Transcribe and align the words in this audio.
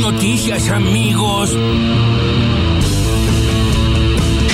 noticias, 0.00 0.68
amigos. 0.70 1.56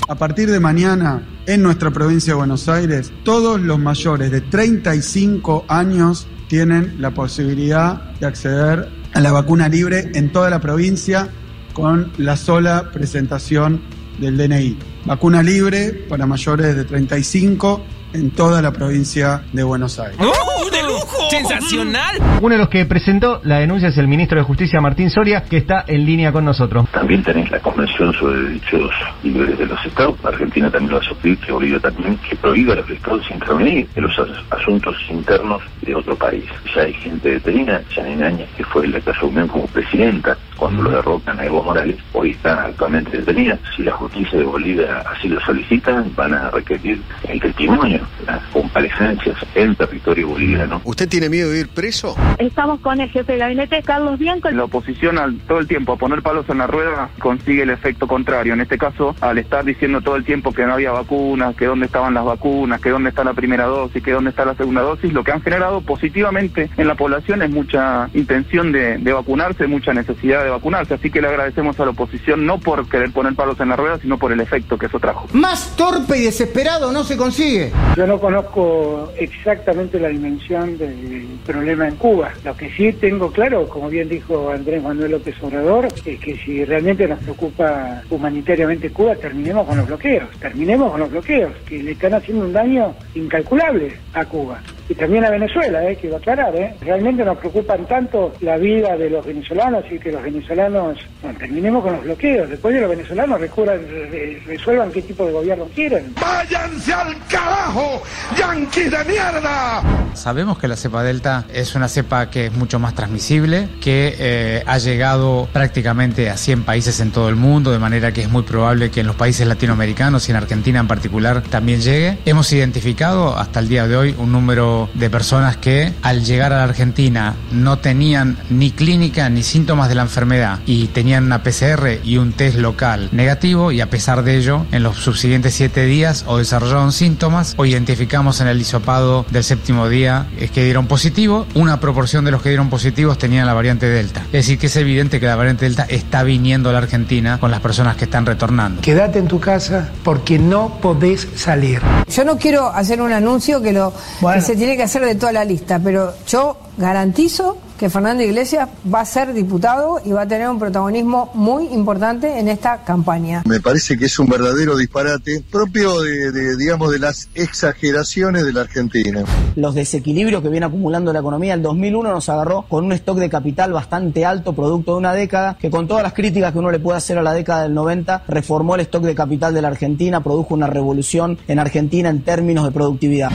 A 0.08 0.14
partir 0.16 0.50
de 0.50 0.60
mañana, 0.60 1.26
en 1.46 1.62
nuestra 1.62 1.90
provincia 1.90 2.32
de 2.32 2.38
Buenos 2.38 2.68
Aires, 2.68 3.12
todos 3.24 3.60
los 3.60 3.78
mayores 3.78 4.30
de 4.30 4.40
35 4.40 5.64
años 5.68 6.26
tienen 6.48 6.96
la 7.00 7.10
posibilidad 7.12 8.12
de 8.20 8.26
acceder 8.26 8.88
a 9.12 9.20
la 9.20 9.32
vacuna 9.32 9.68
libre 9.68 10.10
en 10.14 10.32
toda 10.32 10.50
la 10.50 10.60
provincia 10.60 11.28
con 11.72 12.12
la 12.18 12.36
sola 12.36 12.90
presentación 12.92 13.80
del 14.18 14.36
DNI. 14.36 14.78
Vacuna 15.04 15.42
libre 15.42 15.92
para 16.08 16.26
mayores 16.26 16.76
de 16.76 16.84
35 16.84 17.82
en 18.14 18.30
toda 18.30 18.62
la 18.62 18.72
provincia 18.72 19.42
de 19.52 19.62
Buenos 19.64 19.98
Aires. 19.98 20.16
¡Oh, 20.20 20.70
de 20.70 20.82
lujo! 20.84 21.28
¡Sensacional! 21.30 22.16
Uno 22.40 22.54
de 22.54 22.58
los 22.58 22.68
que 22.68 22.84
presentó 22.86 23.40
la 23.42 23.58
denuncia 23.58 23.88
es 23.88 23.98
el 23.98 24.06
ministro 24.06 24.38
de 24.38 24.44
Justicia 24.44 24.80
Martín 24.80 25.10
Soria, 25.10 25.42
que 25.42 25.56
está 25.56 25.84
en 25.88 26.06
línea 26.06 26.30
con 26.30 26.44
nosotros. 26.44 26.88
También 26.92 27.24
tenés 27.24 27.50
la 27.50 27.58
Convención 27.58 28.12
sobre 28.14 28.38
Derechos 28.40 28.90
Libres 29.24 29.58
de 29.58 29.66
los 29.66 29.84
Estados. 29.84 30.14
Argentina 30.24 30.70
también 30.70 30.92
lo 30.92 30.98
va 30.98 31.02
a 31.04 31.08
suscribir, 31.08 31.38
Bolivia 31.50 31.80
también, 31.80 32.16
que 32.18 32.36
prohíbe 32.36 32.72
a 32.72 32.76
los 32.76 32.88
Estados 32.90 33.22
intervenir 33.30 33.88
en 33.96 34.02
los 34.04 34.16
as- 34.18 34.28
asuntos 34.60 34.94
internos 35.10 35.60
de 35.82 35.94
otro 35.96 36.14
país. 36.14 36.44
Ya 36.74 36.82
hay 36.82 36.92
gente 36.94 37.30
detenida, 37.32 37.82
Janine 37.92 38.24
Áñez, 38.26 38.48
que 38.56 38.62
fue 38.64 38.86
la 38.86 39.00
que 39.00 39.10
asumió 39.10 39.46
como 39.48 39.66
presidenta 39.66 40.38
cuando 40.64 40.84
lo 40.84 40.92
derrocan 40.92 41.38
a 41.38 41.44
Evo 41.44 41.62
Morales, 41.62 41.96
hoy 42.14 42.30
está 42.30 42.64
actualmente 42.64 43.18
detenida. 43.18 43.58
Si 43.76 43.82
la 43.82 43.92
justicia 43.92 44.38
de 44.38 44.46
Bolivia 44.46 45.04
así 45.10 45.28
lo 45.28 45.38
solicita, 45.42 46.02
van 46.16 46.32
a 46.32 46.48
requerir 46.48 47.02
el 47.28 47.38
testimonio, 47.38 48.00
las 48.26 48.42
comparecencias 48.44 49.36
en 49.54 49.74
territorio 49.74 50.28
boliviano. 50.28 50.80
¿Usted 50.84 51.06
tiene 51.06 51.28
miedo 51.28 51.50
de 51.50 51.60
ir 51.60 51.68
preso? 51.68 52.16
Estamos 52.38 52.80
con 52.80 52.98
el 52.98 53.10
jefe 53.10 53.32
de 53.32 53.38
gabinete, 53.40 53.82
Carlos 53.82 54.18
Bianco. 54.18 54.50
La 54.52 54.64
oposición 54.64 55.18
al 55.18 55.36
todo 55.40 55.58
el 55.58 55.68
tiempo 55.68 55.92
a 55.92 55.96
poner 55.98 56.22
palos 56.22 56.48
en 56.48 56.56
la 56.56 56.66
rueda 56.66 57.10
consigue 57.18 57.64
el 57.64 57.68
efecto 57.68 58.06
contrario. 58.06 58.54
En 58.54 58.62
este 58.62 58.78
caso, 58.78 59.14
al 59.20 59.36
estar 59.36 59.66
diciendo 59.66 60.00
todo 60.00 60.16
el 60.16 60.24
tiempo 60.24 60.54
que 60.54 60.64
no 60.64 60.72
había 60.72 60.92
vacunas, 60.92 61.54
que 61.56 61.66
dónde 61.66 61.84
estaban 61.84 62.14
las 62.14 62.24
vacunas, 62.24 62.80
que 62.80 62.88
dónde 62.88 63.10
está 63.10 63.22
la 63.22 63.34
primera 63.34 63.64
dosis, 63.64 64.02
que 64.02 64.12
dónde 64.12 64.30
está 64.30 64.46
la 64.46 64.54
segunda 64.54 64.80
dosis, 64.80 65.12
lo 65.12 65.24
que 65.24 65.32
han 65.32 65.42
generado 65.42 65.82
positivamente 65.82 66.70
en 66.78 66.88
la 66.88 66.94
población 66.94 67.42
es 67.42 67.50
mucha 67.50 68.08
intención 68.14 68.72
de, 68.72 68.96
de 68.96 69.12
vacunarse, 69.12 69.66
mucha 69.66 69.92
necesidad 69.92 70.42
de 70.42 70.53
vacunarse. 70.54 70.94
Así 70.94 71.10
que 71.10 71.20
le 71.20 71.28
agradecemos 71.28 71.78
a 71.78 71.84
la 71.84 71.90
oposición 71.90 72.46
no 72.46 72.58
por 72.58 72.88
querer 72.88 73.12
poner 73.12 73.34
palos 73.34 73.58
en 73.60 73.68
la 73.68 73.76
rueda, 73.76 73.98
sino 73.98 74.18
por 74.18 74.32
el 74.32 74.40
efecto 74.40 74.78
que 74.78 74.86
eso 74.86 74.98
trajo. 74.98 75.26
Más 75.32 75.76
torpe 75.76 76.18
y 76.18 76.22
desesperado 76.22 76.92
no 76.92 77.04
se 77.04 77.16
consigue. 77.16 77.72
Yo 77.96 78.06
no 78.06 78.18
conozco 78.18 79.12
exactamente 79.16 79.98
la 80.00 80.08
dimensión 80.08 80.76
del 80.78 81.26
problema 81.46 81.88
en 81.88 81.96
Cuba. 81.96 82.30
Lo 82.44 82.56
que 82.56 82.70
sí 82.70 82.92
tengo 82.92 83.30
claro, 83.30 83.68
como 83.68 83.88
bien 83.88 84.08
dijo 84.08 84.50
Andrés 84.50 84.82
Manuel 84.82 85.12
López 85.12 85.36
Obrador, 85.42 85.88
es 86.04 86.20
que 86.20 86.36
si 86.44 86.64
realmente 86.64 87.06
nos 87.06 87.18
preocupa 87.20 88.02
humanitariamente 88.10 88.90
Cuba, 88.90 89.14
terminemos 89.16 89.66
con 89.66 89.76
los 89.78 89.86
bloqueos. 89.86 90.28
Terminemos 90.38 90.90
con 90.90 91.00
los 91.00 91.10
bloqueos, 91.10 91.52
que 91.66 91.82
le 91.82 91.92
están 91.92 92.14
haciendo 92.14 92.44
un 92.44 92.52
daño 92.52 92.94
incalculable 93.14 93.96
a 94.12 94.24
Cuba. 94.24 94.60
Y 94.88 94.94
también 94.94 95.24
a 95.24 95.30
Venezuela, 95.30 95.82
eh, 95.88 95.96
quiero 95.98 96.16
aclarar. 96.16 96.54
Eh. 96.56 96.74
Realmente 96.82 97.24
nos 97.24 97.38
preocupan 97.38 97.86
tanto 97.86 98.34
la 98.40 98.56
vida 98.58 98.96
de 98.96 99.08
los 99.08 99.24
venezolanos 99.24 99.84
y 99.90 99.98
que 99.98 100.12
los 100.12 100.22
venezolanos, 100.22 100.98
bueno, 101.22 101.38
terminemos 101.38 101.82
con 101.82 101.94
los 101.94 102.04
bloqueos. 102.04 102.50
Después 102.50 102.74
de 102.74 102.80
los 102.82 102.90
venezolanos 102.90 103.40
recurran, 103.40 103.78
re- 103.88 104.42
resuelvan 104.46 104.90
qué 104.92 105.00
tipo 105.02 105.24
de 105.26 105.32
gobierno 105.32 105.64
quieren. 105.74 106.12
¡Váyanse 106.20 106.92
al 106.92 107.14
carajo, 107.28 108.02
yanquis 108.38 108.90
de 108.90 109.04
mierda! 109.06 109.82
Sabemos 110.12 110.58
que 110.58 110.68
la 110.68 110.76
cepa 110.76 111.02
delta 111.02 111.44
es 111.52 111.74
una 111.74 111.88
cepa 111.88 112.30
que 112.30 112.46
es 112.46 112.52
mucho 112.52 112.78
más 112.78 112.94
transmisible, 112.94 113.68
que 113.80 114.14
eh, 114.18 114.62
ha 114.66 114.78
llegado 114.78 115.48
prácticamente 115.52 116.30
a 116.30 116.36
100 116.36 116.62
países 116.64 117.00
en 117.00 117.10
todo 117.10 117.28
el 117.28 117.36
mundo, 117.36 117.72
de 117.72 117.78
manera 117.78 118.12
que 118.12 118.20
es 118.20 118.28
muy 118.28 118.42
probable 118.42 118.90
que 118.90 119.00
en 119.00 119.06
los 119.06 119.16
países 119.16 119.46
latinoamericanos 119.46 120.28
y 120.28 120.30
en 120.32 120.36
Argentina 120.36 120.78
en 120.78 120.86
particular 120.86 121.42
también 121.42 121.80
llegue. 121.80 122.18
Hemos 122.26 122.52
identificado 122.52 123.36
hasta 123.36 123.60
el 123.60 123.68
día 123.68 123.88
de 123.88 123.96
hoy 123.96 124.14
un 124.18 124.30
número 124.30 124.73
de 124.94 125.10
personas 125.10 125.56
que 125.56 125.92
al 126.02 126.24
llegar 126.24 126.52
a 126.52 126.58
la 126.58 126.64
Argentina 126.64 127.34
no 127.52 127.78
tenían 127.78 128.36
ni 128.50 128.70
clínica 128.70 129.28
ni 129.28 129.42
síntomas 129.42 129.88
de 129.88 129.94
la 129.94 130.02
enfermedad 130.02 130.58
y 130.66 130.86
tenían 130.88 131.24
una 131.24 131.42
PCR 131.42 132.00
y 132.02 132.16
un 132.18 132.32
test 132.32 132.56
local 132.58 133.08
negativo 133.12 133.72
y 133.72 133.80
a 133.80 133.90
pesar 133.90 134.22
de 134.24 134.36
ello 134.36 134.66
en 134.72 134.82
los 134.82 134.96
subsiguientes 134.96 135.54
siete 135.54 135.84
días 135.84 136.24
o 136.26 136.38
desarrollaron 136.38 136.92
síntomas 136.92 137.54
o 137.56 137.64
identificamos 137.66 138.40
en 138.40 138.48
el 138.48 138.60
hisopado 138.60 139.24
del 139.30 139.44
séptimo 139.44 139.88
día 139.88 140.26
es 140.38 140.50
que 140.50 140.64
dieron 140.64 140.86
positivo, 140.86 141.46
una 141.54 141.80
proporción 141.80 142.24
de 142.24 142.30
los 142.30 142.42
que 142.42 142.48
dieron 142.50 142.70
positivos 142.70 143.18
tenían 143.18 143.46
la 143.46 143.54
variante 143.54 143.86
Delta. 143.86 144.22
Es 144.26 144.32
decir, 144.32 144.58
que 144.58 144.66
es 144.66 144.76
evidente 144.76 145.20
que 145.20 145.26
la 145.26 145.36
variante 145.36 145.64
Delta 145.66 145.86
está 145.88 146.22
viniendo 146.22 146.70
a 146.70 146.72
la 146.72 146.78
Argentina 146.78 147.38
con 147.38 147.50
las 147.50 147.60
personas 147.60 147.96
que 147.96 148.04
están 148.04 148.26
retornando. 148.26 148.80
Quédate 148.82 149.18
en 149.18 149.28
tu 149.28 149.40
casa 149.40 149.90
porque 150.02 150.38
no 150.38 150.78
podés 150.80 151.26
salir. 151.36 151.80
Yo 152.08 152.24
no 152.24 152.36
quiero 152.38 152.68
hacer 152.68 153.00
un 153.00 153.12
anuncio 153.12 153.60
que 153.62 153.72
lo 153.72 153.92
Bueno. 154.20 154.40
que 154.40 154.46
se 154.46 154.56
tiene 154.64 154.78
que 154.78 154.84
hacer 154.84 155.04
de 155.04 155.14
toda 155.14 155.30
la 155.30 155.44
lista, 155.44 155.78
pero 155.78 156.14
yo 156.26 156.56
garantizo 156.78 157.58
que 157.78 157.90
Fernando 157.90 158.22
Iglesias 158.22 158.66
va 158.92 159.00
a 159.00 159.04
ser 159.04 159.34
diputado 159.34 160.00
y 160.02 160.12
va 160.12 160.22
a 160.22 160.26
tener 160.26 160.48
un 160.48 160.58
protagonismo 160.58 161.30
muy 161.34 161.66
importante 161.66 162.38
en 162.38 162.48
esta 162.48 162.82
campaña. 162.82 163.42
Me 163.44 163.60
parece 163.60 163.98
que 163.98 164.06
es 164.06 164.18
un 164.18 164.26
verdadero 164.26 164.74
disparate 164.78 165.44
propio 165.50 166.00
de, 166.00 166.32
de, 166.32 166.56
digamos, 166.56 166.90
de 166.90 166.98
las 166.98 167.28
exageraciones 167.34 168.46
de 168.46 168.54
la 168.54 168.62
Argentina. 168.62 169.22
Los 169.54 169.74
desequilibrios 169.74 170.40
que 170.40 170.48
viene 170.48 170.64
acumulando 170.64 171.12
la 171.12 171.18
economía, 171.18 171.52
el 171.52 171.60
2001 171.60 172.10
nos 172.10 172.26
agarró 172.30 172.62
con 172.62 172.86
un 172.86 172.92
stock 172.92 173.18
de 173.18 173.28
capital 173.28 173.70
bastante 173.70 174.24
alto, 174.24 174.54
producto 174.54 174.92
de 174.92 174.96
una 174.96 175.12
década, 175.12 175.58
que 175.60 175.68
con 175.68 175.86
todas 175.86 176.02
las 176.02 176.14
críticas 176.14 176.52
que 176.54 176.58
uno 176.58 176.70
le 176.70 176.78
puede 176.78 176.96
hacer 176.96 177.18
a 177.18 177.22
la 177.22 177.34
década 177.34 177.64
del 177.64 177.74
90, 177.74 178.22
reformó 178.28 178.76
el 178.76 178.80
stock 178.80 179.04
de 179.04 179.14
capital 179.14 179.52
de 179.52 179.60
la 179.60 179.68
Argentina, 179.68 180.22
produjo 180.22 180.54
una 180.54 180.68
revolución 180.68 181.36
en 181.48 181.58
Argentina 181.58 182.08
en 182.08 182.22
términos 182.22 182.64
de 182.64 182.70
productividad. 182.70 183.30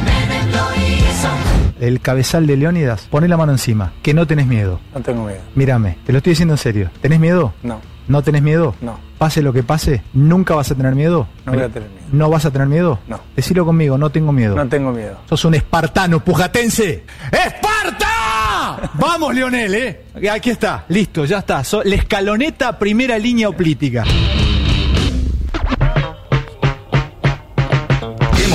El 1.80 2.02
cabezal 2.02 2.46
de 2.46 2.58
Leónidas, 2.58 3.08
poné 3.10 3.28
la 3.30 3.38
mano 3.38 3.54
encima, 3.54 3.94
que 4.04 4.14
no 4.14 4.28
tenés 4.28 4.48
miedo. 4.48 4.82
No 4.94 5.00
tengo 5.02 5.24
miedo. 5.26 5.40
Mírame, 5.56 5.98
te 6.06 6.12
lo 6.12 6.18
estoy 6.18 6.32
diciendo 6.32 6.54
en 6.56 6.58
serio. 6.58 6.90
¿Tenés 7.02 7.20
miedo? 7.22 7.54
No, 7.64 7.80
¿No 8.10 8.22
tenés 8.22 8.42
miedo? 8.42 8.76
no, 8.82 9.00
Pase 9.18 9.42
lo 9.42 9.54
que 9.54 9.64
pase, 9.64 10.02
¿nunca 10.14 10.56
vas 10.56 10.72
a 10.72 10.76
tener 10.76 10.94
miedo? 10.96 11.28
No 11.46 11.54
voy 11.54 11.62
a 11.64 11.70
tener 11.70 11.90
miedo. 11.90 12.04
¿No 12.12 12.30
vas 12.30 12.46
a 12.46 12.52
tener 12.52 12.68
miedo? 12.68 13.00
No. 13.08 13.20
Decilo 13.36 13.66
conmigo, 13.66 13.98
no 13.98 14.10
tengo 14.10 14.32
miedo. 14.32 14.56
tengo 14.68 14.92
miedo. 14.92 15.18
Sos 15.30 15.46
un 15.46 15.56
espartano, 15.56 16.20
pujatense. 16.24 17.06
¡Esparta! 17.32 18.90
Vamos, 18.96 19.34
Leonel, 19.36 19.74
¿eh? 19.76 20.06
Aquí 20.32 20.50
está, 20.50 20.86
listo, 20.90 21.24
ya 21.26 21.40
está. 21.40 21.64
So- 21.64 21.84
la 21.84 21.96
escaloneta, 21.96 22.78
primera 22.80 23.18
línea 23.18 23.48
oplítica. 23.50 24.04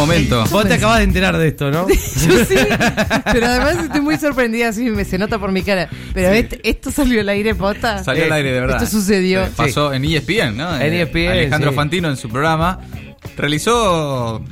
Momento. 0.06 0.44
Vos 0.50 0.66
te 0.66 0.75
acabas 0.75 0.98
de 0.98 1.04
enterar 1.04 1.37
de 1.37 1.48
esto, 1.48 1.70
¿no? 1.70 1.88
Yo 1.88 2.44
sí, 2.44 2.54
pero 3.32 3.47
además 3.47 3.84
estoy 3.84 4.00
muy 4.00 4.16
sorprendida, 4.16 4.69
así 4.69 4.91
me 4.91 5.04
se 5.04 5.19
nota 5.19 5.38
por 5.38 5.53
mi 5.53 5.62
cara. 5.62 5.88
Pero 6.12 6.32
este- 6.32 6.60
esto 6.69 6.91
salió 6.91 7.20
al 7.20 7.28
aire, 7.28 7.54
posta. 7.54 8.03
Salió 8.04 8.25
al 8.25 8.32
aire, 8.32 8.53
de 8.53 8.60
verdad. 8.60 8.82
Esto 8.82 8.98
sucedió. 8.98 9.44
Eh, 9.44 9.50
Pasó 9.56 9.93
en 9.93 10.04
ESPN, 10.04 10.56
¿no? 10.56 10.76
En 10.76 10.93
Eh, 10.93 11.03
ESPN, 11.03 11.28
Alejandro 11.32 11.70
sí. 11.70 11.76
Fantino 11.76 12.09
en 12.10 12.16
su 12.16 12.28
programa 12.28 12.81
realizó 13.37 14.43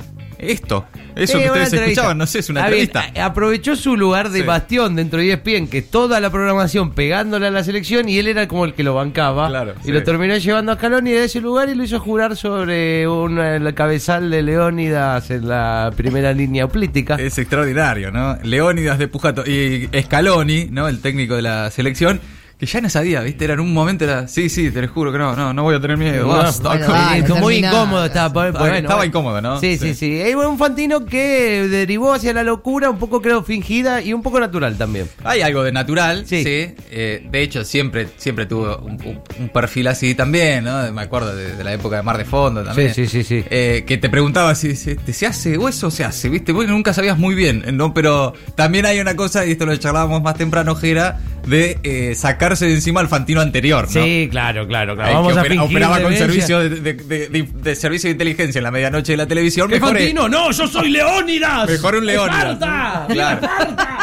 esto. 0.51 0.85
Eso 1.15 1.37
Sí, 1.37 1.43
que 1.43 1.49
ustedes 1.51 1.73
escuchaban, 1.73 2.17
no 2.17 2.25
sé, 2.25 2.39
es 2.39 2.49
una 2.49 2.67
bien, 2.67 2.81
entrevista. 2.87 3.21
a- 3.21 3.25
aprovechó 3.25 3.75
su 3.75 3.95
lugar 3.95 4.29
de 4.31 4.39
Sí. 4.41 4.45
bastión 4.45 4.95
dentro 4.95 5.19
de 5.19 5.27
ESPN, 5.33 5.67
que 5.67 5.81
toda 5.83 6.19
la 6.19 6.31
programación 6.31 6.91
pegándole 6.93 7.47
a 7.47 7.51
la 7.51 7.63
selección 7.63 8.09
y 8.09 8.17
él 8.17 8.27
era 8.27 8.47
como 8.47 8.65
el 8.65 8.73
que 8.73 8.83
lo 8.83 8.95
bancaba. 8.95 9.47
Claro, 9.47 9.75
y 9.83 9.85
sí. 9.85 9.91
lo 9.91 10.01
terminó 10.03 10.35
llevando 10.37 10.71
a 10.71 10.75
Scaloni 10.75 11.11
de 11.11 11.25
ese 11.25 11.39
lugar 11.41 11.69
y 11.69 11.75
lo 11.75 11.83
hizo 11.83 11.99
jurar 11.99 12.35
sobre 12.35 13.07
un 13.07 13.37
el 13.39 13.73
cabezal 13.75 14.29
de 14.31 14.41
Leónidas 14.41 15.29
en 15.29 15.47
la 15.47 15.91
primera 15.95 16.33
línea 16.33 16.67
política. 16.67 17.15
Es 17.19 17.37
extraordinario, 17.37 18.11
¿no? 18.11 18.37
Leónidas 18.43 18.97
de 18.97 19.07
Pujato 19.07 19.43
y 19.45 19.87
Scaloni, 20.01 20.67
¿no? 20.71 20.87
El 20.87 20.99
técnico 20.99 21.35
de 21.35 21.43
la 21.43 21.69
selección. 21.69 22.19
Que 22.63 22.71
ya 22.71 22.79
no 22.79 22.89
sabía, 22.89 23.19
¿viste? 23.19 23.43
Era 23.43 23.55
en 23.55 23.59
un 23.59 23.73
momento, 23.73 24.05
era, 24.05 24.25
sí, 24.29 24.47
sí, 24.47 24.71
te 24.71 24.81
lo 24.81 24.87
juro 24.87 25.11
que 25.11 25.17
no, 25.17 25.35
no, 25.35 25.53
no 25.53 25.63
voy 25.63 25.75
a 25.75 25.81
tener 25.81 25.97
miedo. 25.97 26.25
Bueno, 26.27 26.43
basta, 26.43 26.69
bueno, 26.69 26.85
con- 26.85 26.95
vale, 26.95 27.21
terminá. 27.23 27.41
muy 27.41 27.55
incómodo 27.57 28.05
estaba. 28.05 28.27
Estaba- 28.47 28.51
bueno, 28.59 28.75
estaba 28.77 28.95
bueno. 28.95 29.09
incómodo, 29.09 29.41
¿no? 29.41 29.59
Sí, 29.59 29.77
sí, 29.77 29.93
Sí. 29.93 30.21
un 30.33 30.57
Fantino 30.57 31.05
que 31.05 31.67
derivó 31.67 32.13
hacia 32.13 32.31
la 32.31 32.43
locura, 32.43 32.89
un 32.89 32.99
poco 32.99 33.21
creo 33.21 33.43
fingida 33.43 34.01
y 34.01 34.13
un 34.13 34.21
poco 34.21 34.39
natural 34.39 34.77
también. 34.77 35.07
Hay 35.25 35.41
algo 35.41 35.61
de 35.63 35.73
natural, 35.73 36.23
Sí. 36.25 36.41
sí. 36.43 36.73
Eh, 36.89 37.27
de 37.29 37.41
hecho, 37.41 37.65
siempre, 37.65 38.07
siempre 38.15 38.45
tuvo 38.45 38.77
un, 38.77 38.93
un- 39.03 39.19
un 39.39 39.49
perfil 39.49 39.87
así 39.87 40.15
también, 40.15 40.63
¿no? 40.63 40.89
Me 40.93 41.01
acuerdo 41.01 41.35
de, 41.35 41.55
de 41.57 41.63
la 41.65 41.73
época 41.73 41.97
de 41.97 42.03
Mar 42.03 42.17
de 42.17 42.23
Fondo 42.25 42.63
también. 42.63 42.93
Sí, 42.93 43.07
sí, 43.07 43.23
sí, 43.23 43.41
sí. 43.41 43.43
Eh, 43.49 43.83
que 43.85 43.97
te 43.97 44.09
preguntaba 44.09 44.55
si 44.55 44.75
se, 44.77 44.95
te- 44.95 45.11
se 45.11 45.25
hace 45.27 45.57
o 45.57 45.67
eso 45.67 45.91
se 45.91 46.05
hace, 46.05 46.29
¿viste? 46.29 46.53
Vos 46.53 46.65
nunca 46.67 46.93
sabías 46.93 47.17
muy 47.17 47.35
bien, 47.35 47.63
¿no? 47.73 47.93
Pero 47.93 48.33
también 48.55 48.85
hay 48.85 48.99
una 48.99 49.15
cosa, 49.15 49.45
y 49.45 49.51
esto 49.51 49.65
lo 49.65 49.75
charlábamos 49.75 50.21
más 50.23 50.35
temprano, 50.35 50.75
Jera, 50.75 51.19
de 51.45 51.77
eh, 51.83 52.15
sacarse 52.15 52.65
de 52.67 52.73
encima 52.75 53.01
al 53.01 53.07
Fantino 53.07 53.41
anterior, 53.41 53.85
¿no? 53.93 54.03
Sí, 54.03 54.27
claro, 54.31 54.67
claro, 54.67 54.95
claro. 54.95 55.13
Vamos 55.13 55.33
que 55.33 55.39
opera- 55.39 55.63
operaba 55.63 56.01
con 56.01 56.15
servicio 56.15 56.59
de, 56.59 56.69
de- 56.69 56.93
de- 56.93 57.27
de- 57.29 57.49
de 57.53 57.75
servicio 57.75 58.07
de 58.07 58.11
inteligencia 58.13 58.59
en 58.59 58.63
la 58.63 58.71
medianoche 58.71 59.13
de 59.13 59.17
la 59.17 59.27
televisión. 59.27 59.67
¿Qué 59.67 59.75
Mejor, 59.75 59.97
Fantino? 59.97 60.29
No, 60.29 60.51
yo 60.51 60.67
soy 60.67 60.89
Leónidas. 60.89 61.69
mejor 61.69 61.95
un 61.95 62.05
león. 62.05 62.29
¡Esparta! 62.29 63.05
Claro. 63.09 63.47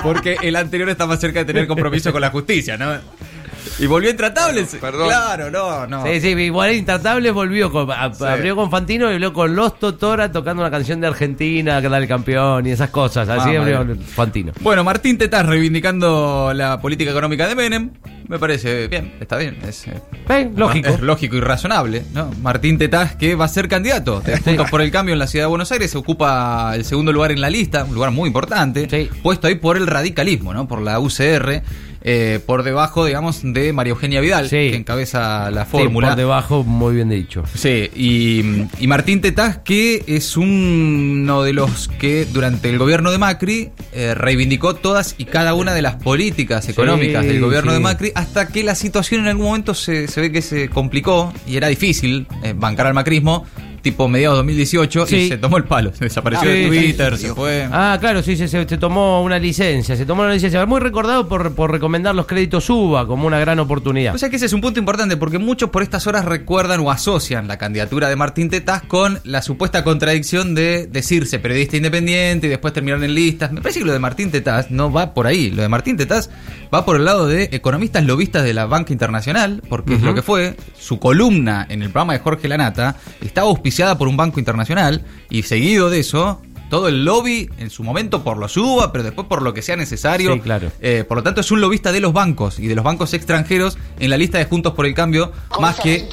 Porque 0.02 0.36
el 0.42 0.56
anterior 0.56 0.88
está 0.88 1.06
más 1.06 1.20
cerca 1.20 1.40
de 1.40 1.44
tener 1.46 1.66
compromiso 1.66 2.12
con 2.12 2.20
la 2.20 2.30
justicia, 2.30 2.76
¿no? 2.76 2.92
Y 3.78 3.86
volvió 3.86 4.10
intratables. 4.10 4.76
Perdón. 4.80 5.08
Claro, 5.08 5.50
no, 5.50 5.86
no. 5.86 6.04
Sí, 6.06 6.20
sí, 6.20 6.28
igual 6.28 6.72
Intratable 6.74 7.30
volvió 7.30 7.70
con, 7.70 7.90
a- 7.90 8.12
Sí. 8.14 8.24
abrió 8.24 8.56
con 8.56 8.70
Fantino 8.70 9.10
y 9.10 9.14
habló 9.14 9.32
con 9.32 9.54
Los 9.54 9.78
Totora 9.78 10.30
tocando 10.32 10.62
una 10.62 10.70
canción 10.70 11.00
de 11.00 11.06
Argentina, 11.06 11.80
que 11.80 11.88
da 11.88 11.98
el 11.98 12.08
campeón 12.08 12.66
y 12.66 12.70
esas 12.70 12.90
cosas. 12.90 13.28
Así 13.28 13.54
Ah, 13.56 13.60
abrió 13.60 13.76
bueno. 13.84 13.96
Fantino. 14.14 14.52
Bueno, 14.60 14.84
Martín 14.84 15.18
Tetaz 15.18 15.46
reivindicando 15.46 16.52
la 16.54 16.80
política 16.80 17.10
económica 17.10 17.46
de 17.48 17.54
Menem. 17.54 17.90
Me 18.28 18.38
parece 18.38 18.86
bien, 18.86 19.14
está 19.20 19.36
bien. 19.38 19.58
Es, 19.66 19.86
eh, 19.88 20.50
lógico. 20.54 20.88
Es 20.88 21.00
lógico 21.00 21.36
y 21.36 21.40
razonable, 21.40 22.04
¿no? 22.14 22.30
Martín 22.42 22.78
Tetaz, 22.78 23.16
que 23.16 23.34
va 23.34 23.46
a 23.46 23.48
ser 23.48 23.66
candidato 23.68 24.20
de 24.20 24.36
Juntos 24.38 24.70
por 24.70 24.80
el 24.82 24.90
Cambio 24.92 25.14
en 25.14 25.18
la 25.18 25.26
ciudad 25.26 25.46
de 25.46 25.48
Buenos 25.48 25.72
Aires, 25.72 25.90
se 25.90 25.98
ocupa 25.98 26.72
el 26.76 26.84
segundo 26.84 27.12
lugar 27.12 27.32
en 27.32 27.40
la 27.40 27.50
lista, 27.50 27.82
un 27.84 27.94
lugar 27.94 28.12
muy 28.12 28.28
importante, 28.28 28.88
Sí. 28.88 29.08
puesto 29.22 29.48
ahí 29.48 29.56
por 29.56 29.76
el 29.76 29.86
radicalismo, 29.88 30.54
¿no? 30.54 30.68
Por 30.68 30.80
la 30.80 31.00
UCR, 31.00 31.62
eh, 32.02 32.40
por 32.44 32.62
debajo, 32.62 33.04
digamos, 33.04 33.40
de 33.42 33.72
María 33.72 33.90
Eugenia 33.90 34.20
Vidal, 34.20 34.44
Sí. 34.48 34.70
que 34.70 34.76
encabeza 34.76 35.50
la 35.50 35.64
Sí, 35.64 35.70
fórmula. 35.72 36.08
por 36.08 36.16
debajo, 36.16 36.64
muy 36.64 36.94
bien 36.94 37.08
dicho. 37.10 37.44
Sí, 37.54 37.90
y, 37.94 38.42
y 38.78 38.86
Martín 38.86 39.20
Tetaz, 39.20 39.58
que 39.58 40.02
es 40.06 40.36
uno 40.36 41.42
de 41.42 41.52
los 41.52 41.88
que 41.88 42.26
durante 42.26 42.68
el 42.70 42.78
gobierno 42.78 43.10
de 43.10 43.18
Macri 43.18 43.70
eh, 43.92 44.14
reivindicó 44.14 44.74
todas 44.76 45.14
y 45.18 45.24
cada 45.26 45.54
una 45.54 45.74
de 45.74 45.82
las 45.82 45.96
políticas 45.96 46.68
económicas 46.68 47.24
del 47.24 47.40
gobierno 47.40 47.72
de 47.72 47.80
Macri, 47.80 48.12
hasta 48.14 48.48
que 48.48 48.62
la 48.64 48.74
situación 48.74 49.22
en 49.22 49.28
algún 49.28 49.46
momento 49.46 49.74
se, 49.74 50.08
se 50.08 50.20
ve 50.20 50.32
que 50.32 50.42
se 50.42 50.68
complicó 50.68 51.32
y 51.46 51.56
era 51.56 51.68
difícil 51.68 52.26
eh, 52.42 52.54
bancar 52.56 52.86
al 52.86 52.94
macrismo, 52.94 53.44
tipo 53.82 54.08
mediados 54.08 54.36
de 54.36 54.38
2018, 54.40 55.06
Sí. 55.06 55.16
y 55.16 55.28
se 55.28 55.38
tomó 55.38 55.56
el 55.56 55.64
palo, 55.64 55.92
se 55.98 56.04
desapareció 56.04 56.48
Ah, 56.48 56.52
de 56.52 56.66
Twitter, 56.66 57.16
sí, 57.16 57.26
se 57.28 57.34
fue. 57.34 57.68
Ah, 57.70 57.96
claro, 58.00 58.22
sí, 58.22 58.36
se, 58.36 58.48
se- 58.48 58.68
se 58.68 58.78
tomó 58.78 59.22
una 59.22 59.38
licencia. 59.38 59.96
Se 59.96 60.04
tomó 60.06 60.22
una 60.22 60.32
licencia. 60.32 60.64
Muy 60.66 60.80
recordado 60.80 61.28
por, 61.28 61.54
por 61.54 61.70
recomendar 61.70 62.14
los 62.14 62.26
créditos 62.26 62.68
UBA 62.70 63.06
como 63.06 63.26
una 63.26 63.38
gran 63.38 63.58
oportunidad. 63.58 64.14
O 64.14 64.18
sea 64.18 64.28
que 64.30 64.36
ese 64.36 64.46
es 64.46 64.52
un 64.52 64.60
punto 64.60 64.78
importante 64.78 65.16
porque 65.16 65.38
muchos 65.38 65.70
por 65.70 65.82
estas 65.82 66.06
horas 66.06 66.24
recuerdan 66.24 66.80
o 66.80 66.90
asocian 66.90 67.48
la 67.48 67.58
candidatura 67.58 68.08
de 68.08 68.16
Martín 68.16 68.50
Tetaz 68.50 68.82
con 68.86 69.18
la 69.24 69.42
supuesta 69.42 69.82
contradicción 69.84 70.54
de 70.54 70.86
decirse 70.86 71.38
periodista 71.38 71.76
independiente 71.76 72.46
y 72.46 72.50
después 72.50 72.72
terminar 72.74 73.02
en 73.02 73.14
listas. 73.14 73.52
Me 73.52 73.60
parece 73.60 73.80
que 73.80 73.86
lo 73.86 73.92
de 73.92 73.98
Martín 73.98 74.30
Tetaz 74.30 74.70
no 74.70 74.92
va 74.92 75.14
por 75.14 75.26
ahí. 75.26 75.50
Lo 75.50 75.62
de 75.62 75.68
Martín 75.68 75.96
Tetaz 75.96 76.30
va 76.72 76.84
por 76.84 76.96
el 76.96 77.04
lado 77.04 77.26
de 77.26 77.48
economistas 77.52 78.04
lobistas 78.04 78.44
de 78.44 78.54
la 78.54 78.66
banca 78.66 78.92
internacional, 78.92 79.62
porque 79.68 79.94
es 79.94 80.02
lo 80.02 80.14
que 80.14 80.22
fue. 80.22 80.54
Su 80.78 80.98
columna 80.98 81.66
en 81.68 81.82
el 81.82 81.90
programa 81.90 82.12
de 82.14 82.18
Jorge 82.20 82.48
Lanata 82.48 82.96
estaba 83.20 83.48
auspiciada 83.70 83.96
por 83.98 84.08
un 84.08 84.16
banco 84.16 84.40
internacional 84.40 85.04
y 85.30 85.44
seguido 85.44 85.90
de 85.90 86.00
eso. 86.00 86.42
Todo 86.70 86.86
el 86.86 87.04
lobby 87.04 87.50
en 87.58 87.68
su 87.68 87.82
momento 87.82 88.22
por 88.22 88.36
los 88.38 88.56
UBA, 88.56 88.92
pero 88.92 89.02
después 89.02 89.26
por 89.26 89.42
lo 89.42 89.52
que 89.52 89.60
sea 89.60 89.74
necesario. 89.74 90.34
Sí, 90.34 90.38
claro. 90.40 90.70
Eh, 90.80 91.04
por 91.06 91.16
lo 91.16 91.22
tanto, 91.24 91.40
es 91.40 91.50
un 91.50 91.60
lobista 91.60 91.90
de 91.90 91.98
los 91.98 92.12
bancos 92.12 92.60
y 92.60 92.68
de 92.68 92.76
los 92.76 92.84
bancos 92.84 93.12
extranjeros 93.12 93.76
en 93.98 94.08
la 94.08 94.16
lista 94.16 94.38
de 94.38 94.44
Juntos 94.44 94.74
por 94.74 94.86
el 94.86 94.94
Cambio, 94.94 95.32
más 95.60 95.80
que, 95.80 96.08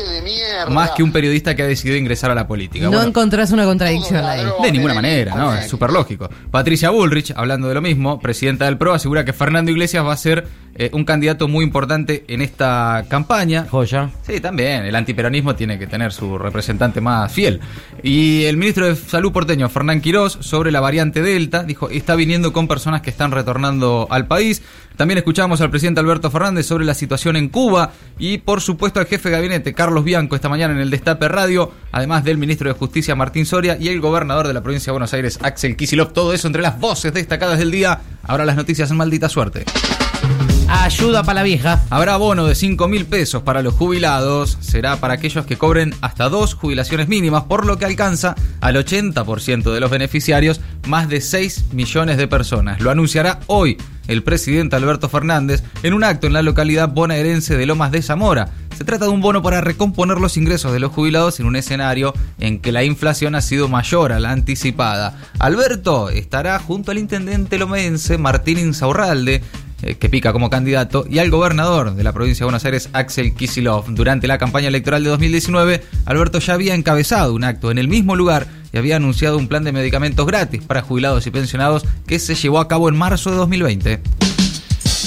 más 0.71 0.91
que 0.91 1.03
un 1.03 1.11
periodista 1.11 1.55
que 1.55 1.61
ha 1.61 1.67
decidido 1.67 1.95
ingresar 1.97 2.31
a 2.31 2.35
la 2.35 2.47
política. 2.47 2.85
No 2.85 2.91
Bueno, 2.91 3.05
encontrás 3.07 3.51
una 3.51 3.65
contradicción 3.65 4.25
ahí. 4.25 4.45
de 4.63 4.71
ninguna 4.71 4.95
manera, 4.95 5.35
¿no? 5.35 5.53
Es 5.53 5.67
súper 5.69 5.91
lógico. 5.91 6.27
Patricia 6.49 6.89
Bullrich, 6.89 7.33
hablando 7.35 7.67
de 7.67 7.75
lo 7.75 7.81
mismo, 7.83 8.19
presidenta 8.19 8.65
del 8.65 8.79
PRO, 8.79 8.93
asegura 8.95 9.23
que 9.25 9.33
Fernando 9.33 9.69
Iglesias 9.69 10.03
va 10.03 10.13
a 10.13 10.17
ser 10.17 10.47
eh, 10.79 10.91
un 10.93 11.05
candidato 11.05 11.47
muy 11.47 11.65
importante 11.65 12.23
en 12.27 12.41
esta 12.41 13.05
campaña. 13.09 13.65
Joya. 13.69 14.11
Sí, 14.21 14.39
también. 14.39 14.85
El 14.85 14.95
antiperonismo 14.95 15.55
tiene 15.55 15.79
que 15.79 15.87
tener 15.87 16.13
su 16.13 16.37
representante 16.37 17.01
más 17.01 17.31
fiel. 17.31 17.59
Y 18.03 18.43
el 18.43 18.57
ministro 18.57 18.85
de 18.85 18.95
Salud 18.95 19.31
porteño, 19.31 19.69
Fernán 19.69 20.01
Quirós, 20.01 20.37
sobre 20.41 20.71
la 20.71 20.79
variante 20.79 21.21
Delta, 21.23 21.63
dijo, 21.63 21.89
está 21.89 22.15
viniendo 22.15 22.53
con 22.53 22.67
personas 22.67 23.01
que 23.01 23.09
están 23.09 23.31
retornando 23.31 24.07
al 24.11 24.27
país. 24.27 24.61
También 24.97 25.17
escuchamos 25.19 25.61
al 25.61 25.69
presidente 25.69 25.99
Alberto 25.99 26.29
Fernández 26.31 26.65
sobre 26.65 26.85
la 26.85 26.93
situación 26.93 27.35
en 27.35 27.49
Cuba 27.49 27.91
y 28.17 28.39
por 28.39 28.61
supuesto 28.61 28.99
al 28.99 29.05
jefe 29.05 29.29
de 29.29 29.35
gabinete 29.35 29.73
Carlos 29.75 30.03
Bianco 30.03 30.35
esta 30.35 30.49
mañana 30.49 30.73
en 30.73 30.79
el 30.79 30.89
Destape 30.89 31.27
Radio, 31.27 31.71
además 31.91 32.23
del 32.23 32.39
ministro 32.39 32.67
de 32.67 32.73
Justicia 32.73 33.13
Martín 33.15 33.45
Soria 33.45 33.77
y 33.79 33.89
el 33.89 34.01
gobernador 34.01 34.47
de 34.47 34.55
la 34.55 34.61
provincia 34.61 34.89
de 34.91 34.93
Buenos 34.93 35.13
Aires 35.13 35.37
Axel 35.43 35.75
Kicillof. 35.75 36.13
Todo 36.13 36.33
eso 36.33 36.47
entre 36.47 36.63
las 36.63 36.79
voces 36.79 37.13
destacadas 37.13 37.59
del 37.59 37.69
día. 37.69 38.01
Ahora 38.23 38.43
las 38.45 38.55
noticias 38.55 38.89
en 38.89 38.97
maldita 38.97 39.29
suerte. 39.29 39.65
Ayuda 40.69 41.23
para 41.23 41.35
la 41.35 41.43
vieja. 41.43 41.81
Habrá 41.89 42.17
bono 42.17 42.45
de 42.45 42.53
5 42.53 42.89
mil 42.89 43.05
pesos 43.05 43.41
para 43.41 43.61
los 43.61 43.73
jubilados. 43.73 44.57
Será 44.59 44.97
para 44.97 45.13
aquellos 45.13 45.45
que 45.45 45.57
cobren 45.57 45.95
hasta 46.01 46.27
dos 46.27 46.55
jubilaciones 46.55 47.07
mínimas, 47.07 47.43
por 47.43 47.65
lo 47.65 47.77
que 47.77 47.85
alcanza 47.85 48.35
al 48.59 48.75
80% 48.75 49.73
de 49.73 49.79
los 49.79 49.89
beneficiarios, 49.89 50.59
más 50.87 51.07
de 51.07 51.21
6 51.21 51.73
millones 51.73 52.17
de 52.17 52.27
personas. 52.27 52.81
Lo 52.81 52.91
anunciará 52.91 53.39
hoy 53.47 53.77
el 54.07 54.23
presidente 54.23 54.75
Alberto 54.75 55.07
Fernández 55.07 55.63
en 55.83 55.93
un 55.93 56.03
acto 56.03 56.27
en 56.27 56.33
la 56.33 56.41
localidad 56.41 56.89
bonaerense 56.89 57.57
de 57.57 57.65
Lomas 57.65 57.91
de 57.91 58.01
Zamora. 58.01 58.49
Se 58.77 58.83
trata 58.83 59.05
de 59.05 59.11
un 59.11 59.21
bono 59.21 59.41
para 59.41 59.61
recomponer 59.61 60.19
los 60.19 60.37
ingresos 60.37 60.71
de 60.71 60.79
los 60.79 60.91
jubilados 60.91 61.39
en 61.39 61.47
un 61.47 61.55
escenario 61.55 62.13
en 62.39 62.59
que 62.59 62.71
la 62.71 62.83
inflación 62.83 63.35
ha 63.35 63.41
sido 63.41 63.67
mayor 63.69 64.11
a 64.11 64.19
la 64.19 64.31
anticipada. 64.31 65.17
Alberto 65.39 66.09
estará 66.09 66.59
junto 66.59 66.91
al 66.91 66.97
intendente 66.97 67.57
lomense 67.57 68.17
Martín 68.17 68.59
Insaurralde 68.59 69.41
eh, 69.81 69.95
que 69.95 70.09
pica 70.09 70.33
como 70.33 70.49
candidato, 70.49 71.05
y 71.09 71.19
al 71.19 71.29
gobernador 71.29 71.95
de 71.95 72.03
la 72.03 72.13
provincia 72.13 72.43
de 72.43 72.45
Buenos 72.45 72.65
Aires, 72.65 72.89
Axel 72.93 73.33
Kisilov. 73.33 73.85
Durante 73.93 74.27
la 74.27 74.37
campaña 74.37 74.67
electoral 74.69 75.03
de 75.03 75.09
2019, 75.09 75.83
Alberto 76.05 76.39
ya 76.39 76.53
había 76.53 76.75
encabezado 76.75 77.33
un 77.33 77.43
acto 77.43 77.71
en 77.71 77.77
el 77.77 77.87
mismo 77.87 78.15
lugar 78.15 78.47
y 78.73 78.77
había 78.77 78.95
anunciado 78.95 79.37
un 79.37 79.47
plan 79.47 79.63
de 79.63 79.71
medicamentos 79.71 80.25
gratis 80.25 80.63
para 80.63 80.81
jubilados 80.81 81.27
y 81.27 81.31
pensionados 81.31 81.85
que 82.05 82.19
se 82.19 82.35
llevó 82.35 82.59
a 82.59 82.67
cabo 82.67 82.89
en 82.89 82.95
marzo 82.95 83.29
de 83.31 83.37
2020. 83.37 84.01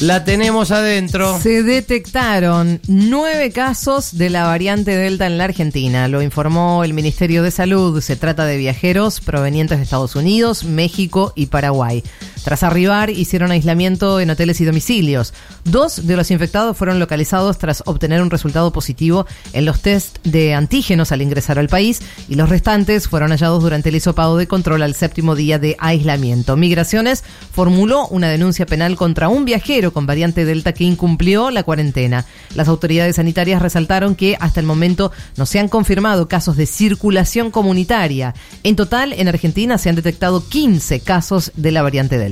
La 0.01 0.25
tenemos 0.25 0.71
adentro. 0.71 1.39
Se 1.43 1.63
detectaron 1.63 2.81
nueve 2.89 3.51
casos 3.51 4.17
de 4.17 4.31
la 4.31 4.45
variante 4.45 4.97
Delta 4.97 5.27
en 5.27 5.37
la 5.37 5.45
Argentina. 5.45 6.09
Lo 6.09 6.23
informó 6.23 6.85
el 6.85 6.95
Ministerio 6.95 7.43
de 7.43 7.51
Salud. 7.51 8.01
Se 8.01 8.17
trata 8.17 8.47
de 8.47 8.57
viajeros 8.57 9.21
provenientes 9.21 9.77
de 9.77 9.85
Estados 9.85 10.17
Unidos, 10.17 10.65
México 10.65 11.35
y 11.37 11.47
Paraguay. 11.47 12.03
Tras 12.45 12.63
arribar, 12.63 13.11
hicieron 13.11 13.51
aislamiento 13.51 14.19
en 14.21 14.31
hoteles 14.31 14.61
y 14.61 14.65
domicilios. 14.65 15.35
Dos 15.65 16.07
de 16.07 16.17
los 16.17 16.31
infectados 16.31 16.77
fueron 16.77 16.99
localizados 16.99 17.59
tras 17.59 17.83
obtener 17.87 18.23
un 18.23 18.31
resultado 18.31 18.73
positivo 18.73 19.27
en 19.53 19.67
los 19.67 19.81
test 19.83 20.19
de 20.25 20.55
antígenos 20.55 21.13
al 21.13 21.23
ingresar 21.23 21.59
al 21.59 21.69
país 21.69 22.01
y 22.29 22.37
los 22.37 22.49
restantes 22.49 23.09
fueron 23.09 23.31
hallados 23.31 23.63
durante 23.63 23.91
el 23.91 23.97
hisopado 23.97 24.39
de 24.39 24.47
control 24.47 24.83
al 24.83 24.95
séptimo 24.95 25.35
día 25.35 25.59
de 25.59 25.77
aislamiento. 25.79 26.57
Migraciones 26.57 27.25
formuló 27.53 28.07
una 28.09 28.29
denuncia 28.29 28.67
penal 28.67 28.97
contra 28.97 29.29
un 29.29 29.45
viajero 29.45 29.93
con 29.93 30.07
variante 30.07 30.45
Delta 30.45 30.73
que 30.73 30.85
incumplió 30.85 31.51
la 31.51 31.63
cuarentena. 31.63 32.25
Las 32.55 32.69
autoridades 32.69 33.17
sanitarias 33.17 33.61
resaltaron 33.61 34.15
que 34.15 34.37
hasta 34.41 34.61
el 34.61 34.67
momento 34.67 35.13
no 35.37 35.45
se 35.45 35.59
han 35.59 35.69
confirmado 35.69 36.29
casos 36.29 36.57
de 36.57 36.67
circulación 36.67 37.51
comunitaria. 37.51 38.35
En 38.63 38.77
total, 38.77 39.13
en 39.13 39.29
Argentina 39.29 39.79
se 39.79 39.91
han 39.91 39.97
detectado 39.97 40.49
15 40.49 41.01
casos 41.01 41.53
de 41.57 41.71
la 41.71 41.83
variante 41.83 42.19
Delta. 42.19 42.30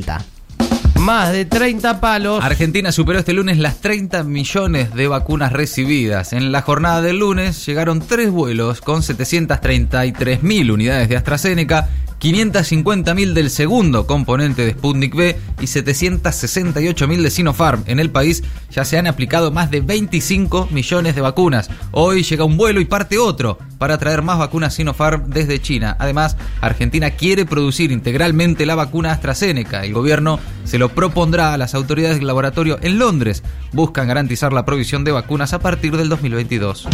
Más 0.99 1.33
de 1.33 1.45
30 1.45 2.01
palos. 2.01 2.45
Argentina 2.45 2.91
superó 2.93 3.21
este 3.21 3.33
lunes 3.33 3.57
las 3.57 3.81
30 3.81 4.25
millones 4.25 4.95
de 4.95 5.07
vacunas 5.07 5.53
recibidas. 5.53 6.33
En 6.33 6.51
la 6.53 6.61
jornada 6.63 7.01
del 7.01 7.21
lunes 7.21 7.65
llegaron 7.65 8.01
tres 8.01 8.31
vuelos 8.31 8.81
con 8.81 9.03
733 9.03 10.43
mil 10.43 10.71
unidades 10.71 11.09
de 11.09 11.17
AstraZeneca, 11.17 11.89
550 12.19 13.15
mil 13.15 13.35
del 13.35 13.51
segundo 13.51 14.07
componente 14.07 14.65
de 14.65 14.73
Sputnik 14.73 15.15
V 15.15 15.39
y 15.61 15.67
768 15.67 17.09
mil 17.09 17.23
de 17.23 17.31
Sinopharm. 17.31 17.85
En 17.87 18.01
el 18.01 18.11
país 18.11 18.43
ya 18.71 18.85
se 18.85 18.99
han 18.99 19.07
aplicado 19.07 19.51
más 19.51 19.71
de 19.71 19.81
25 19.81 20.69
millones 20.71 21.15
de 21.15 21.21
vacunas. 21.21 21.71
Hoy 21.93 22.23
llega 22.23 22.45
un 22.45 22.57
vuelo 22.57 22.81
y 22.81 22.85
parte 22.85 23.19
otro 23.19 23.59
para 23.79 23.99
traer 23.99 24.23
más 24.23 24.39
vacunas 24.39 24.75
Sinopharm 24.75 25.31
desde 25.31 25.63
China. 25.63 25.97
Además, 26.01 26.37
Argentina 26.61 27.11
quiere 27.11 27.47
producir 27.47 27.93
integralmente 27.93 28.67
la 28.67 28.75
vacuna 28.75 29.13
AstraZeneca. 29.13 29.85
El 29.85 29.95
gobierno 29.95 30.41
se 30.65 30.79
lo 30.79 30.89
propondrá 30.89 31.55
a 31.55 31.59
las 31.59 31.75
autoridades 31.75 32.19
del 32.19 32.27
laboratorio 32.27 32.79
en 32.83 32.99
Londres. 32.99 33.43
Buscan 33.73 34.09
garantizar 34.09 34.53
la 34.53 34.65
provisión 34.65 35.05
de 35.05 35.13
vacunas 35.13 35.53
a 35.53 35.61
partir 35.61 35.97
del 35.97 36.09
2022. 36.09 36.89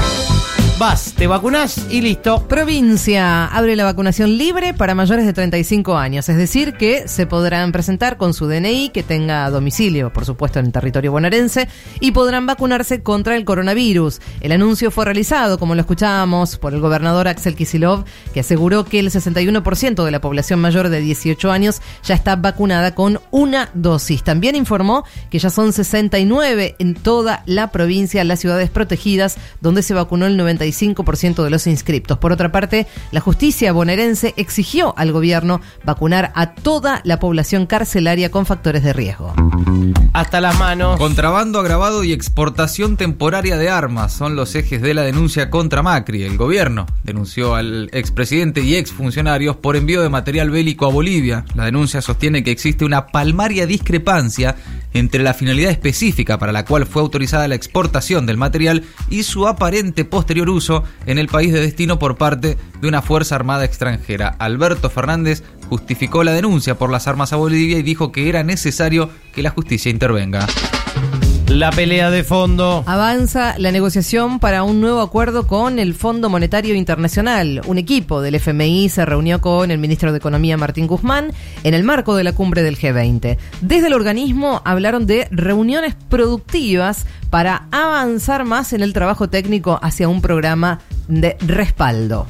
Vas, 0.77 1.15
te 1.17 1.29
vacunas 1.29 1.87
y 1.89 2.01
listo. 2.01 2.49
Provincia 2.49 3.47
abre 3.47 3.77
la 3.77 3.85
vacunación 3.85 4.37
libre 4.37 4.75
para 4.75 4.97
mayores 4.97 5.25
de 5.25 5.33
35 5.33 5.97
años, 5.97 6.29
es 6.29 6.37
decir, 6.37 6.73
que 6.73 7.07
se 7.07 7.29
podrán 7.29 7.71
presentar 7.71 8.17
con 8.17 8.35
su 8.35 8.49
DNI 8.49 8.89
que 8.89 9.05
tenga 9.05 9.49
domicilio, 9.51 10.13
por 10.13 10.25
supuesto, 10.25 10.59
en 10.59 10.67
el 10.67 10.73
territorio 10.73 11.13
bonaerense, 11.13 11.69
y 12.01 12.11
podrán 12.11 12.47
vacunarse 12.47 13.05
contra 13.05 13.37
el 13.37 13.45
coronavirus. 13.45 14.21
El 14.41 14.51
anuncio 14.51 14.91
fue 14.91 15.05
realizado, 15.05 15.61
como 15.61 15.77
lo 15.77 15.81
escuchábamos, 15.81 16.59
por 16.59 16.75
el 16.75 16.81
gobernador 16.81 17.29
Axel 17.29 17.55
Kisilov, 17.55 18.05
que 18.33 18.41
aseguró 18.41 18.85
que 18.85 18.99
el 18.99 19.13
61% 19.13 20.05
de 20.05 20.11
la 20.11 20.21
población 20.21 20.61
mayor 20.61 20.89
de 20.89 21.01
18 21.01 21.53
años 21.53 21.83
ya 22.03 22.17
está 22.17 22.35
vacunada 22.35 22.97
con 22.97 23.21
una 23.31 23.71
dosis. 23.75 24.25
También 24.25 24.57
informó 24.57 25.05
que 25.31 25.39
ya 25.39 25.51
son 25.51 25.73
69 25.73 26.75
en 26.81 26.95
toda 26.95 27.45
la 27.47 27.71
provincia, 27.71 28.25
las 28.25 28.41
ciudades 28.41 28.71
protegidas, 28.71 29.37
donde 29.61 29.85
se 29.85 29.95
vacunó 29.95 30.27
el 30.27 30.37
95 30.37 30.64
95% 30.65 31.43
de 31.43 31.51
los 31.51 31.67
inscriptos. 31.67 32.19
Por 32.19 32.33
otra 32.33 32.53
parte, 32.53 32.87
la 33.11 33.21
justicia 33.21 33.73
bonaerense 33.73 34.35
exigió 34.37 34.95
al 34.97 35.13
gobierno 35.13 35.61
vacunar 35.85 36.33
a 36.35 36.55
toda 36.55 37.01
la 37.05 37.19
población 37.19 37.67
carcelaria 37.67 38.31
con 38.31 38.47
factores 38.47 38.83
de 38.83 38.93
riesgo. 38.93 39.35
Hasta 40.13 40.41
las 40.41 40.59
manos. 40.59 40.99
Contrabando 40.99 41.59
agravado 41.59 42.05
y 42.05 42.13
exportación 42.13 42.97
temporaria 42.97 43.57
de 43.57 43.69
armas 43.69 44.13
son 44.13 44.37
los 44.37 44.55
ejes 44.55 44.81
de 44.81 44.95
la 44.95 45.03
denuncia 45.03 45.51
contra 45.51 45.83
Macri. 45.83 46.23
El 46.23 46.37
gobierno 46.37 46.87
denunció 47.03 47.55
al 47.55 47.91
expresidente 47.93 48.61
y 48.63 48.77
exfuncionarios 48.77 49.57
por 49.57 49.77
envío 49.77 50.03
de 50.03 50.09
material 50.09 50.51
bélico 50.51 50.87
a 50.87 50.91
Bolivia. 50.91 51.45
La 51.55 51.65
denuncia 51.65 52.01
sostiene 52.01 52.45
que 52.45 52.51
existe 52.51 52.85
una 52.85 53.07
palmaria 53.07 53.67
discrepancia 53.67 54.57
entre 54.93 55.25
la 55.25 55.35
finalidad 55.35 55.73
específica 55.73 56.39
para 56.39 56.53
la 56.53 56.65
cual 56.65 56.87
fue 56.87 57.03
autorizada 57.03 57.49
la 57.49 57.57
exportación 57.57 58.27
del 58.27 58.37
material 58.37 58.85
y 59.11 59.25
su 59.25 59.47
aparente 59.47 60.05
posterior 60.05 60.49
uso 60.49 60.54
en 61.07 61.19
el 61.19 61.29
país 61.29 61.53
de 61.53 61.61
destino 61.61 61.99
por 61.99 62.17
parte 62.17 62.57
de 62.81 62.89
una 62.89 63.03
Fuerza 63.03 63.35
Armada 63.35 63.65
extranjera. 63.65 64.29
Alberto 64.39 64.89
Fernández 64.89 65.43
justificó 65.69 66.23
la 66.23 66.33
denuncia 66.33 66.77
por 66.77 66.91
las 66.91 67.09
armas 67.09 67.33
a 67.33 67.37
Bolivia 67.37 67.79
y 67.79 67.83
dijo 67.83 68.13
que 68.13 68.29
era 68.29 68.45
necesario 68.45 69.11
que 69.35 69.43
la 69.43 69.51
justicia 69.51 69.91
intervenga. 69.91 70.47
La 71.55 71.71
pelea 71.71 72.11
de 72.11 72.25
fondo. 72.25 72.83
Avanza 72.85 73.55
la 73.59 73.71
negociación 73.71 74.41
para 74.41 74.65
un 74.65 74.81
nuevo 74.81 75.01
acuerdo 75.01 75.47
con 75.47 75.79
el 75.79 75.95
Fondo 75.95 76.29
Monetario 76.29 76.75
Internacional. 76.75 77.63
Un 77.67 77.79
equipo 77.79 78.21
del 78.21 78.35
FMI 78.35 78.89
se 78.89 79.07
reunió 79.07 79.41
con 79.41 79.71
el 79.71 79.79
ministro 79.79 80.11
de 80.11 80.19
Economía 80.19 80.57
Martín 80.57 80.89
Guzmán 80.89 81.33
en 81.63 81.75
el 81.75 81.85
marco 81.85 82.17
de 82.17 82.25
la 82.25 82.33
cumbre 82.33 82.65
del 82.65 82.77
G20. 82.77 83.39
Desde 83.61 83.87
el 83.87 83.93
organismo 83.93 84.63
hablaron 84.65 85.07
de 85.07 85.29
reuniones 85.31 85.95
productivas 85.95 87.07
para 87.31 87.69
avanzar 87.71 88.45
más 88.45 88.73
en 88.73 88.83
el 88.83 88.93
trabajo 88.93 89.31
técnico 89.31 89.79
hacia 89.81 90.09
un 90.09 90.23
programa 90.23 90.81
de 91.07 91.37
respaldo. 91.39 92.27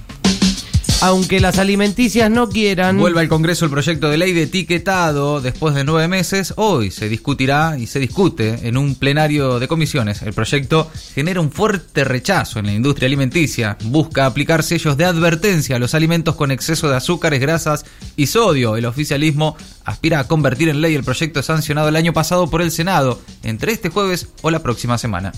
Aunque 1.07 1.39
las 1.39 1.59
alimenticias 1.59 2.31
no 2.31 2.49
quieran. 2.49 2.97
Vuelve 2.97 3.21
al 3.21 3.29
Congreso 3.29 3.67
el 3.67 3.71
proyecto 3.71 4.09
de 4.09 4.17
ley 4.17 4.33
de 4.33 4.45
etiquetado 4.45 5.43
después 5.43 5.75
de 5.75 5.85
nueve 5.85 6.09
meses. 6.09 6.55
Hoy 6.57 6.91
se 6.91 7.11
discutirá 7.11 7.77
y 7.79 7.87
se 7.87 7.99
discute 7.99 8.67
en 8.67 8.79
un 8.79 8.95
plenario 8.95 9.59
de 9.59 9.69
comisiones. 9.69 10.23
El 10.23 10.33
proyecto 10.33 10.91
genera 11.15 11.43
un 11.43 11.53
fuerte 11.53 12.05
rechazo 12.05 12.59
en 12.59 12.65
la 12.65 12.73
industria 12.73 13.05
alimenticia. 13.05 13.77
Busca 13.85 14.25
aplicar 14.25 14.63
sellos 14.63 14.97
de 14.97 15.05
advertencia 15.05 15.77
a 15.77 15.79
los 15.79 15.95
alimentos 15.95 16.37
con 16.37 16.51
exceso 16.51 16.89
de 16.89 16.97
azúcares, 16.97 17.39
grasas 17.39 17.85
y 18.17 18.29
sodio. 18.29 18.75
El 18.79 18.87
oficialismo 18.87 19.59
aspira 19.85 20.21
a 20.21 20.27
convertir 20.27 20.71
en 20.71 20.81
ley 20.81 20.95
el 20.95 21.05
proyecto 21.05 21.43
sancionado 21.43 21.91
el 21.91 21.97
año 21.97 22.15
pasado 22.15 22.49
por 22.49 22.63
el 22.63 22.71
Senado 22.71 23.21
entre 23.43 23.73
este 23.73 23.91
jueves 23.91 24.29
o 24.41 24.51
la 24.51 24.63
próxima 24.63 24.97
semana. 24.97 25.33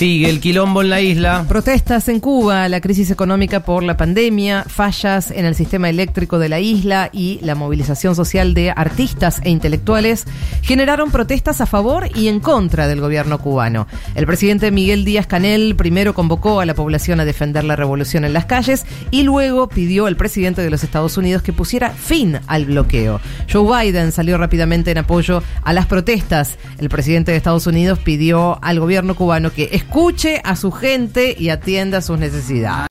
Sigue 0.00 0.30
el 0.30 0.40
quilombo 0.40 0.80
en 0.80 0.88
la 0.88 1.02
isla. 1.02 1.44
Protestas 1.46 2.08
en 2.08 2.20
Cuba, 2.20 2.70
la 2.70 2.80
crisis 2.80 3.10
económica 3.10 3.60
por 3.60 3.82
la 3.82 3.98
pandemia, 3.98 4.64
fallas 4.66 5.30
en 5.30 5.44
el 5.44 5.54
sistema 5.54 5.90
eléctrico 5.90 6.38
de 6.38 6.48
la 6.48 6.58
isla 6.58 7.10
y 7.12 7.38
la 7.42 7.54
movilización 7.54 8.16
social 8.16 8.54
de 8.54 8.70
artistas 8.70 9.42
e 9.44 9.50
intelectuales 9.50 10.24
generaron 10.62 11.10
protestas 11.10 11.60
a 11.60 11.66
favor 11.66 12.08
y 12.14 12.28
en 12.28 12.40
contra 12.40 12.88
del 12.88 13.02
gobierno 13.02 13.40
cubano. 13.40 13.86
El 14.14 14.24
presidente 14.24 14.70
Miguel 14.70 15.04
Díaz 15.04 15.26
Canel 15.26 15.76
primero 15.76 16.14
convocó 16.14 16.60
a 16.60 16.64
la 16.64 16.72
población 16.72 17.20
a 17.20 17.26
defender 17.26 17.64
la 17.64 17.76
revolución 17.76 18.24
en 18.24 18.32
las 18.32 18.46
calles 18.46 18.86
y 19.10 19.24
luego 19.24 19.68
pidió 19.68 20.06
al 20.06 20.16
presidente 20.16 20.62
de 20.62 20.70
los 20.70 20.82
Estados 20.82 21.18
Unidos 21.18 21.42
que 21.42 21.52
pusiera 21.52 21.90
fin 21.90 22.40
al 22.46 22.64
bloqueo. 22.64 23.20
Joe 23.52 23.84
Biden 23.84 24.12
salió 24.12 24.38
rápidamente 24.38 24.92
en 24.92 24.96
apoyo 24.96 25.42
a 25.62 25.74
las 25.74 25.84
protestas. 25.84 26.56
El 26.78 26.88
presidente 26.88 27.32
de 27.32 27.36
Estados 27.36 27.66
Unidos 27.66 27.98
pidió 27.98 28.58
al 28.64 28.80
gobierno 28.80 29.14
cubano 29.14 29.52
que 29.52 29.68
escuche 29.90 30.40
a 30.44 30.54
su 30.54 30.70
gente 30.70 31.34
y 31.36 31.48
atienda 31.48 32.00
sus 32.00 32.16
necesidades. 32.16 32.86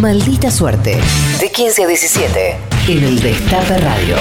Maldita 0.00 0.50
suerte. 0.50 0.98
De 1.38 1.52
15 1.52 1.84
a 1.84 1.86
17. 1.86 2.56
En 2.88 3.04
el 3.04 3.20
Destape 3.20 3.78
Radio. 3.78 4.16